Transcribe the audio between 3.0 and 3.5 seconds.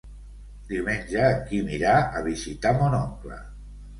oncle.